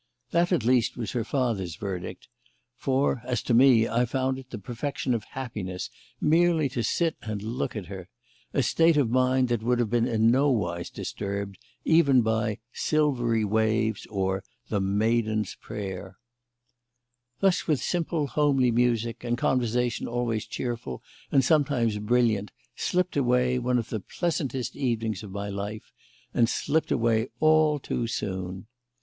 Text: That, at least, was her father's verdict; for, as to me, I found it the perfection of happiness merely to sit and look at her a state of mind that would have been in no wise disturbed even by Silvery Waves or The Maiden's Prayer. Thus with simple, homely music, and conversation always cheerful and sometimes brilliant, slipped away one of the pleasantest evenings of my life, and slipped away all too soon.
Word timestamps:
That, 0.31 0.51
at 0.51 0.65
least, 0.65 0.97
was 0.97 1.11
her 1.11 1.23
father's 1.23 1.75
verdict; 1.75 2.27
for, 2.75 3.21
as 3.23 3.43
to 3.43 3.53
me, 3.53 3.87
I 3.87 4.05
found 4.05 4.39
it 4.39 4.49
the 4.49 4.57
perfection 4.57 5.13
of 5.13 5.23
happiness 5.23 5.91
merely 6.19 6.69
to 6.69 6.81
sit 6.81 7.17
and 7.21 7.43
look 7.43 7.75
at 7.75 7.85
her 7.85 8.09
a 8.51 8.63
state 8.63 8.97
of 8.97 9.11
mind 9.11 9.49
that 9.49 9.61
would 9.61 9.77
have 9.77 9.91
been 9.91 10.07
in 10.07 10.31
no 10.31 10.49
wise 10.49 10.89
disturbed 10.89 11.59
even 11.85 12.23
by 12.23 12.57
Silvery 12.73 13.45
Waves 13.45 14.07
or 14.07 14.43
The 14.69 14.81
Maiden's 14.81 15.53
Prayer. 15.61 16.17
Thus 17.39 17.67
with 17.67 17.79
simple, 17.79 18.25
homely 18.25 18.71
music, 18.71 19.23
and 19.23 19.37
conversation 19.37 20.07
always 20.07 20.47
cheerful 20.47 21.03
and 21.31 21.45
sometimes 21.45 21.99
brilliant, 21.99 22.49
slipped 22.75 23.15
away 23.15 23.59
one 23.59 23.77
of 23.77 23.89
the 23.89 23.99
pleasantest 23.99 24.75
evenings 24.75 25.21
of 25.21 25.29
my 25.29 25.49
life, 25.49 25.91
and 26.33 26.49
slipped 26.49 26.91
away 26.91 27.27
all 27.39 27.77
too 27.77 28.07
soon. 28.07 28.65